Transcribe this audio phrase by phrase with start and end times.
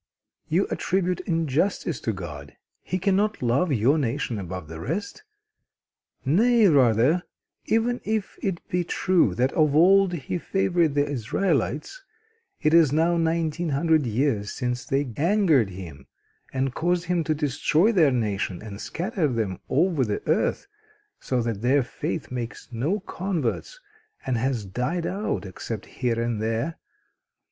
[0.47, 2.57] "You attribute injustice to God.
[2.81, 5.21] He cannot love your nation above the rest.
[6.25, 7.21] Nay rather,
[7.65, 12.03] even if it be true that of old He favored the Israelites,
[12.63, 16.07] it is now nineteen hundred years since they angered Him,
[16.51, 20.65] and caused Him to destroy their nation and scatter them over the earth,
[21.19, 23.79] so that their faith makes no converts
[24.25, 26.79] and has died out except here and there.